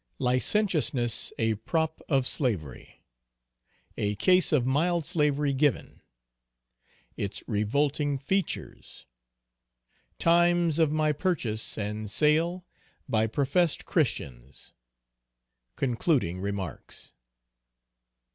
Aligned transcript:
Licentiousness 0.17 1.31
a 1.37 1.53
prop 1.53 2.01
of 2.09 2.27
slavery. 2.27 3.03
A 3.97 4.15
case 4.15 4.51
of 4.51 4.65
mild 4.65 5.05
slavery 5.05 5.53
given. 5.53 6.01
Its 7.17 7.43
revolting 7.45 8.17
features. 8.17 9.05
Times 10.17 10.79
of 10.79 10.91
my 10.91 11.11
purchase 11.11 11.77
and 11.77 12.09
sale 12.09 12.65
by 13.07 13.27
professed 13.27 13.85
Christians. 13.85 14.73
Concluding 15.75 16.39
remarks. 16.41 17.13